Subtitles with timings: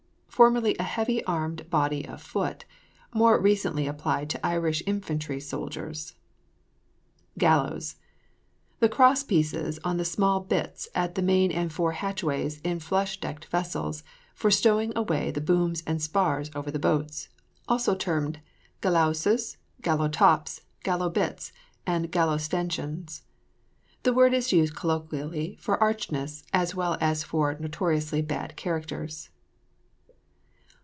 [0.41, 2.65] Formerly a heavy armed body of foot;
[3.13, 6.15] more recently applied to Irish infantry soldiers.
[7.37, 7.97] GALLOWS.
[8.79, 13.19] The cross pieces on the small bitts at the main and fore hatchways in flush
[13.19, 14.03] decked vessels,
[14.33, 17.29] for stowing away the booms and spars over the boats;
[17.67, 18.41] also termed
[18.81, 21.51] gallowses, gallows tops, gallows bitts,
[21.85, 23.21] and gallows stanchions.
[24.01, 29.29] The word is used colloquially for archness, as well as for notoriously bad characters.